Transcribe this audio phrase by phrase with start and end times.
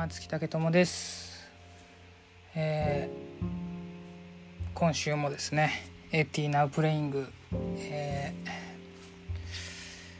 [0.00, 1.46] は月竹友です、
[2.54, 3.50] えー
[4.72, 5.72] 今週もですね
[6.10, 7.26] AT Now Playing、
[7.76, 8.50] えー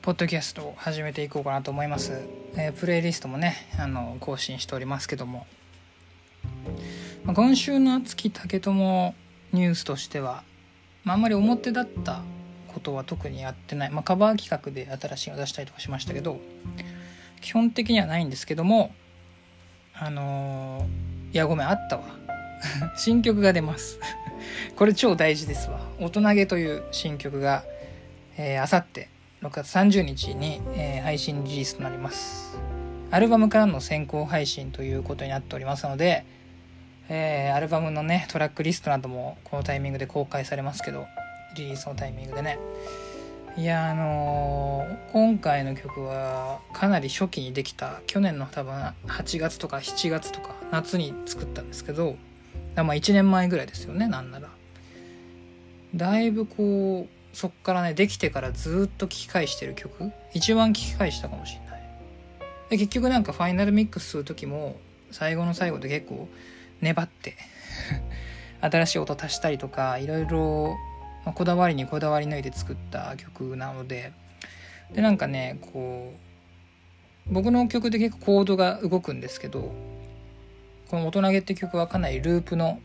[0.00, 2.12] ポッドキャストを始めていこうかなと思います、
[2.54, 5.44] えープレイリストもねあの更新しておりますけども、
[7.26, 9.12] 今週の月竹友
[9.52, 10.44] ニュースとしては、
[11.02, 12.20] まあ、あんまり表だった
[12.68, 16.38] ことは特にやってない、まあ、カバー企画で新しいの出したりとかしましたけど
[17.40, 18.94] 基本的にはないんですけども
[19.98, 22.04] あのーいやごめんあったわ。
[22.96, 23.98] 新曲が出ます。
[24.76, 27.64] これ超大事ですわ「大人げ」という新曲が
[28.36, 29.08] えーあさって
[29.42, 32.58] 6月30日に、えー配信リリースとなります。
[33.10, 36.24] アルバムからの先行配信ということになっておりますので、
[37.08, 41.06] えーアルバムのねトラックリストなどもこのタイミングで公開されますけど
[41.56, 42.58] リリースのタイミングでね。
[43.56, 48.74] いやあのー今回の曲はかなり初期にできた去年の多分
[49.06, 52.16] 8月とか7月とか夏に作ったんですけど
[52.74, 54.48] まあ1年前ぐらいですよねなんなら。
[55.94, 60.10] だいぶこうそっからねできてからずっと聴き返してる曲。
[60.32, 61.82] 一番聴き返したかもしれない。
[62.70, 64.80] で結局なんかファイナルミックスする時も
[65.12, 66.28] 最後の最後で結構
[66.80, 67.36] 粘って
[68.60, 70.74] 新しい音足したりとかいろいろ
[71.24, 74.12] まあこだわりにこだわり抜いて作った曲なので
[74.92, 76.12] でなんかねこ
[77.28, 79.72] う僕の曲で結構コードが動くんですけど
[80.88, 82.80] この「大人げ」って曲はかなりループの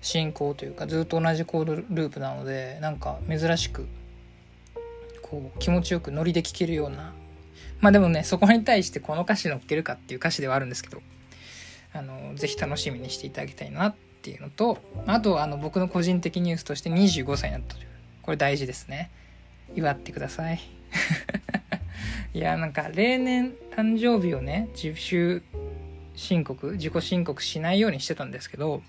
[0.00, 3.86] 進行というかずっと同じコードループなのでなんか珍しく
[5.22, 7.12] こう気持ちよくノリで聴けるような
[7.80, 11.02] まあでもねそこに対してこの歌詞乗っけるかっていう歌詞ではあるんですけど
[11.92, 13.94] あのぜひ楽しみにしていただきたいな
[14.26, 17.88] っていうのとあとあの僕の個人的ニュースとして25歳になったという
[18.22, 19.08] これ大事ですね。
[19.76, 20.60] 祝ってください。
[22.34, 25.42] いやなんか例年誕生日をね自主
[26.16, 28.82] 申告自己申告しないようにしてたんですけど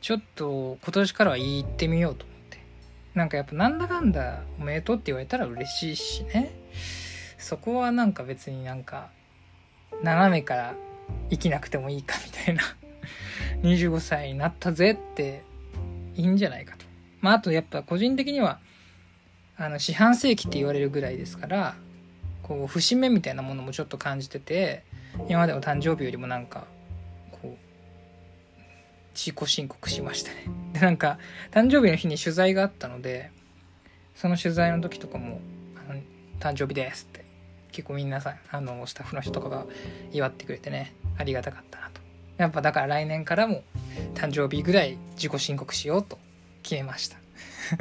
[0.00, 2.58] ちょっと今年からは言ってみようと思って。
[3.14, 6.52] なんかやっぱなんだかんだおめでとうって言われたら嬉しいしね。
[7.38, 9.10] そこはなんか別になんか
[10.04, 10.74] 斜めから
[11.30, 12.62] 生きなくてもいいかみたいな。
[13.62, 15.42] 25歳になったぜって
[16.14, 16.84] いいんじゃないかと。
[17.20, 18.60] まああとやっぱ個人的には
[19.56, 21.76] あの四半世紀って言われるぐらいですから
[22.42, 24.84] こう節目みたいなものもちょっと感じてて
[25.28, 26.66] 今までの誕生日よりもなんか
[27.32, 27.56] こう
[29.14, 30.44] 自己申告しましたね。
[30.74, 31.18] でなんか
[31.50, 33.30] 誕生日の日に取材があったので
[34.14, 35.40] その取材の時とかも
[35.88, 36.00] 「あの
[36.38, 37.24] 誕生日です」って
[37.72, 39.66] 結構みんなさあのスタッフの人とかが
[40.12, 41.95] 祝ってくれてねありがたかったなと。
[42.38, 43.62] やっぱだから来年からも
[44.14, 46.18] 誕生日ぐらい自己申告しようと
[46.62, 47.16] 決めました。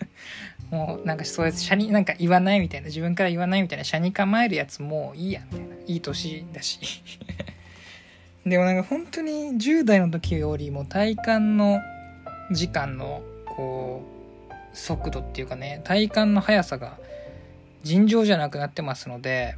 [0.70, 5.74] もうなんかそうやって社になんか言わないみたいな自分から言わないみたいな社に構えるやつもういいやみたいな。
[5.86, 6.78] いい年だし。
[8.46, 11.80] でもなんか本当に10代の時よりも体感の
[12.50, 16.98] 時間のこう速度っていうかね体感の速さが
[17.82, 19.56] 尋常じゃなくなってますので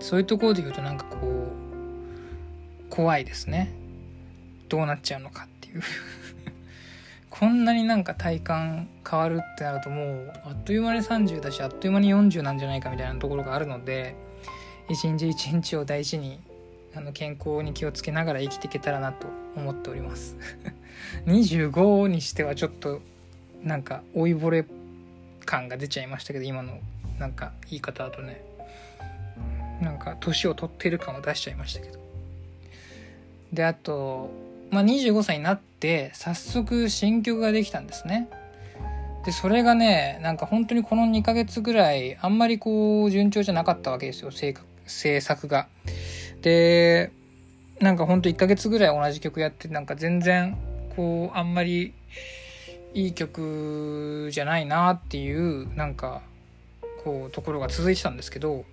[0.00, 1.63] そういうところで言うとなんかこう
[2.94, 3.72] 怖いですね。
[4.68, 5.82] どうなっちゃうのかっていう。
[7.28, 14.14] こんなになんか体感変わるってなるともうあっという間に30だしあっという間に40なんじゃないかみたいなところがあるので
[14.88, 16.38] 一日一日を大事に
[16.94, 19.26] あの健康に気をつけながら生きていけたらなと
[19.56, 20.36] 思っております。
[21.26, 23.02] 25にしてはちょっと
[23.64, 24.64] なんか老いぼれ
[25.44, 26.78] 感が出ちゃいましたけど今の
[27.18, 28.40] なんか言い方だとね。
[29.80, 32.03] なんか年を取ってる感を出しちゃいましたけど。
[33.54, 34.30] であと、
[34.70, 38.28] まあ、25歳になって早速新曲ができたんですね。
[39.24, 44.54] でそれがねなんか本当にこの2ヶ月ぐらいあんまりこう順調じゃなかったわけですよ制
[44.86, 45.68] 制作が。
[46.42, 47.10] で
[47.80, 50.56] なんかほんと1ヶ月ぐらい同じ曲やってなんか全然
[50.94, 51.94] こうあんまり
[52.92, 56.22] いい曲じゃないなっていうなんか
[57.02, 58.64] こうところが続いてたんですけど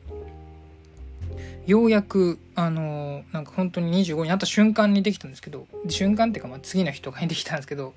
[1.67, 7.93] ようやくあのなんか本当に25になった瞬間にできたんですけど瞬間っていうかまあ次の日とかにできたんですけど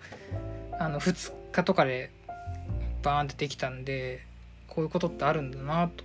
[0.78, 2.10] あの2日とかで
[3.02, 4.24] バーンってできたんで
[4.68, 6.04] こういうことってあるんだなと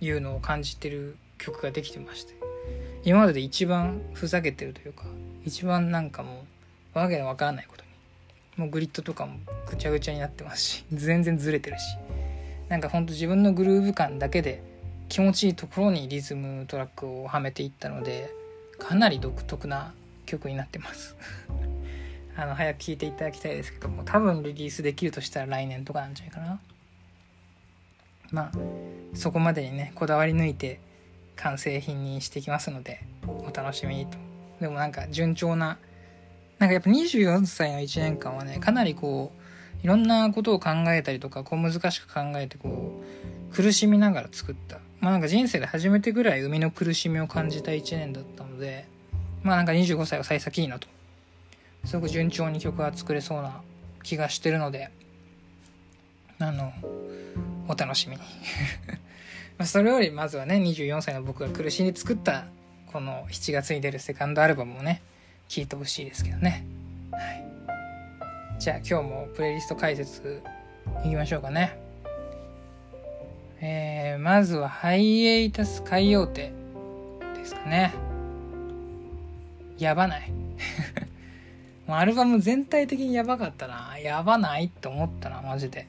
[0.00, 2.34] いうのを感じてる曲ができてまして
[3.04, 5.04] 今までで一番ふざけてるというか
[5.44, 6.44] 一番なんかも
[6.94, 7.88] うわけのわからないことに
[8.56, 9.38] もうグリッドとかも
[9.68, 11.82] ぐちゃぐちゃになってますし全然ずれてるし
[12.68, 14.62] なんかほんと自分のグルーヴ感だけで
[15.08, 18.34] 気持ちいいところにリズムトラックをはめていったので
[18.78, 19.92] かなり独特な
[20.26, 21.16] 曲になってます。
[22.36, 26.60] あの早く聴いていただきたいですけども多分リリースできるとしたら来年とかなんじゃないかな。
[28.30, 28.52] まあ
[29.14, 30.80] そこまでにねこだわり抜いて
[31.36, 34.18] 完成品にしていきますのでお楽しみにと。
[34.60, 35.78] でもなんか順調な
[36.58, 43.00] なんかやっぱ24歳の1年間はねかなりこういろんなことを考えたりとかこう難しく考えてこ
[43.52, 48.86] う苦しみながら作ったまあなんか人生で初めてぐらい生みの苦しみを感じた1年だったので
[49.42, 50.88] まあなんか25歳は幸先いいなと。
[51.84, 53.62] すごく順調に曲が作れそうな
[54.02, 54.90] 気がしてるので
[56.40, 56.72] あの
[57.68, 58.22] お楽しみに。
[59.64, 62.46] それよりまずはね24歳の僕が苦しんで作った
[62.92, 65.00] この7月に出るセカンドアルバムをね
[65.48, 66.66] 聴いてほしいですけどね、
[67.10, 70.42] はい、じゃあ今日もプレイリスト解説
[71.04, 71.85] いきましょうかね。
[73.60, 76.52] えー、まずはハイエイタス海洋亭
[77.34, 77.94] ですかね。
[79.78, 80.30] やばない。
[81.88, 83.98] アルバム全体的にやばかったな。
[83.98, 85.86] やばないって思ったなマジで。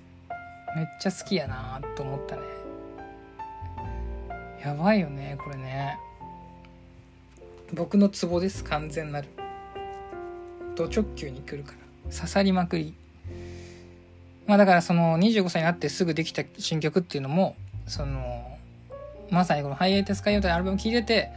[0.76, 2.42] めっちゃ好きやなと思ったね。
[4.64, 5.98] やばいよねこれね。
[7.74, 9.28] 僕のツボです完全なる。
[10.76, 11.74] ド直球に来るか
[12.06, 12.12] ら。
[12.16, 12.94] 刺さりまくり。
[14.48, 17.56] まあだからその25歳になってすぐできた新曲っていうのも
[17.86, 18.58] その
[19.30, 21.32] まさにこの「ハイエイテスカイオというアルバム聴いてて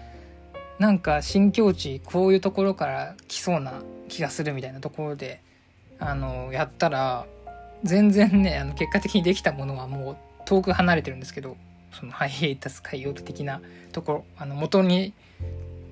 [0.79, 5.43] なんか新境地こういうところから来そうな気がするみたいなところで
[5.99, 7.27] あのやったら
[7.83, 10.17] 全然ねあの結果的にできたものはもう
[10.47, 11.57] 遠く離れてるんですけど
[11.93, 13.61] そのハイエイタス海洋的な
[13.93, 15.12] ところあの元に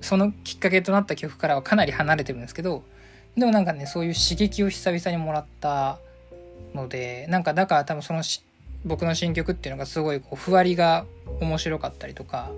[0.01, 2.83] そのきっかけとなった曲からはかなり離れてるんですけど
[3.35, 5.99] でもなんかねそういう刺激を久々にもらった
[6.73, 8.23] のでなんかだから多分その
[8.85, 11.05] 僕の新曲っていうのがすごいこうふわりが
[11.41, 12.51] 面白かったりとか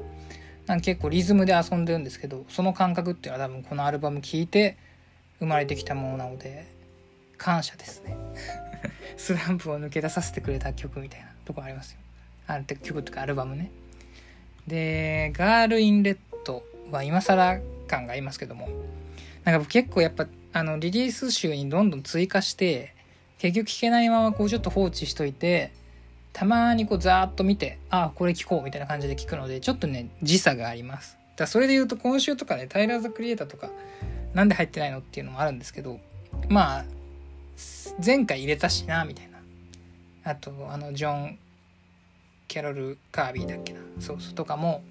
[0.67, 4.77] なんか結構リズムで遊んでるんですけどその感覚っていうのは多分このアルバム聴いて
[5.39, 6.67] 生まれてきたものなので
[7.37, 8.15] 感謝ですね。
[9.17, 11.97] スランプを抜け出させてくれた曲みたいなとこありますよ。
[12.45, 13.71] ある曲っていうかアルバムね。
[14.67, 18.69] で「ガール・イン・レッド」は今更感がありますけども
[19.43, 22.93] なんか結構やっぱあのリリース集にどんどん追加して
[23.41, 25.71] 結局聴けないままこうちょっと放置しといて
[26.31, 31.17] たまにこうざーっと見てああこれ聴こうみたいな感じで聞くのでちょっとね時差があります。
[31.37, 33.71] だそれで言うと今週とかねタイラー・ザ・クリエイターとか
[34.35, 35.99] なんで入ってないのっていうのもあるんですけど
[36.49, 36.85] まあ
[38.05, 39.39] 前回入れたしなみたいな。
[40.31, 41.39] あとあのジョン・
[42.47, 43.79] キャロル・カービーだっけな。
[43.99, 44.83] そうそうとかも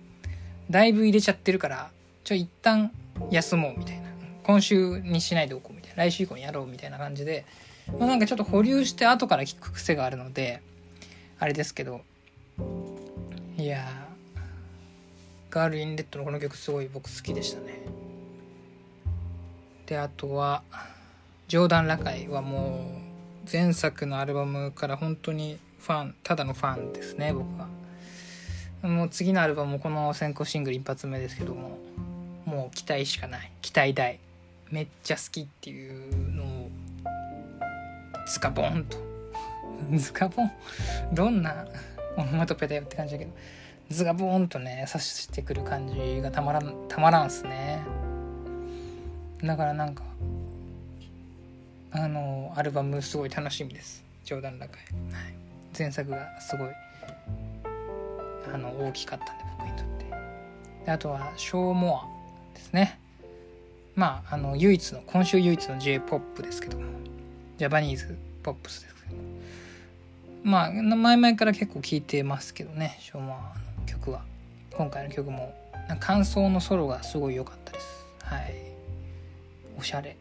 [0.69, 1.91] だいぶ入れちゃってるから
[2.25, 2.91] ちょ一旦
[3.31, 4.09] 休もうみたいな。
[4.43, 5.99] 今週にしないでおこうみたいな。
[5.99, 7.45] 来週以降にやろうみたいな感じで、
[7.99, 10.63] まあ、なんかちょっと保留して後から聞く癖があるので
[11.39, 12.03] あれですけど。
[13.57, 13.87] いや
[15.51, 17.75] ガール・イン・レッドのこの曲すごい僕好きでしたね。
[19.87, 20.63] であとは
[21.49, 22.91] ジョーダン・ラカイはも
[23.45, 27.69] う前作のアルバムから本当にファンただのファンですね僕は。
[28.89, 31.77] もう次のアルバムもこの先行シングル一発目ですけども
[32.47, 33.53] もう期待しかない。
[33.61, 34.21] 期待大。
[34.71, 36.30] めっちゃ好きっていう
[38.31, 38.97] スカボンと。
[39.97, 40.51] ズカボン？
[41.13, 41.67] どんな
[42.17, 43.33] オノマトペだよって感じだけど。
[43.91, 47.83] ズガボーンとね刺してくる感じがたまらんたまらんすね。
[49.43, 50.05] だからなんか
[51.91, 54.05] あのアルバムすごい楽しみです。
[54.25, 55.35] 冗談高い、はい、
[55.77, 56.69] 前作がすごい
[58.55, 60.85] あの大きかったんで僕にとって。
[60.87, 63.01] であとはショーモアですね。
[63.97, 67.01] まああの唯一の今週唯一の j p o p ですけども。
[67.61, 69.17] ジャパニーズポップスですけど。
[70.45, 73.37] まあ前々から結構聴いてますけどねショーモア
[73.79, 74.23] の曲は。
[74.73, 75.55] 今回の曲も
[75.99, 78.07] 感想のソロがすごい良かったです。
[78.25, 78.55] はい。
[79.79, 80.17] おしゃれ。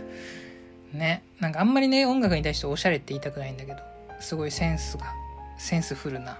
[0.94, 1.22] ね。
[1.38, 3.80] なんかあんまりね音楽に対しておしゃれって言いたくないんだけど
[4.18, 5.12] すごいセンスが
[5.58, 6.38] センスフルな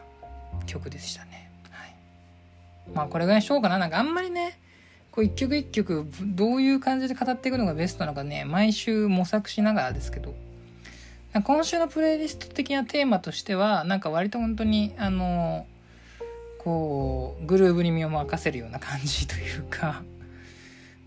[0.64, 1.50] 曲でしたね。
[1.68, 1.94] はい、
[2.94, 3.76] まあこれぐらいにしようかな。
[3.76, 4.58] なんかあんまりね、
[5.14, 10.34] こう一曲一曲どういう感じで語っていくのがベストなのかね、毎週模索しながらですけど、
[11.44, 15.68] 今週のプレイリスト的なテーマとしては、なんか割と本当に、あの、
[16.58, 20.02] こう、グルーブに身を任せるような感じというか、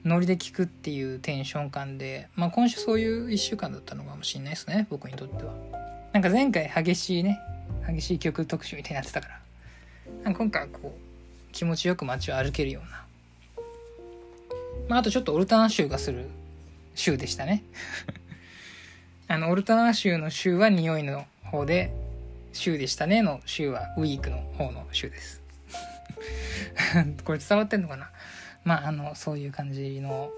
[0.06, 5.54] ノリで聴くっていうテンション感で、まあ今週そういう一週間だったのかもしれないですね、僕にとっては。
[6.14, 7.42] なんか前回激しいね、
[7.86, 9.42] 激しい曲特集みたいになってたか
[10.24, 13.07] ら、今回はこう、気持ちよく街を歩けるような。
[14.88, 16.30] まあ、あとちょっとオルタナ州がする
[16.96, 17.64] 州でしたね。
[19.28, 21.92] あの、オルタナ州の州は匂いの方で、
[22.54, 25.42] 州でしたねの州はウィークの方の州です。
[27.24, 28.10] これ伝わってんのかな？
[28.64, 30.32] まあ、あの、そういう感じの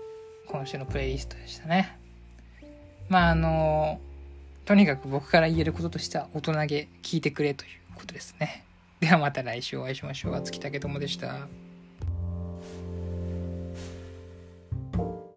[0.48, 1.98] 今週のプレイリストでしたね。
[3.08, 4.00] まあ、あの、
[4.65, 8.63] とにかく僕から言えることとしては大人げ聞いてくれということですね。
[9.00, 10.43] ではまた来週お会いしましょう。
[10.43, 11.48] 月竹友でした。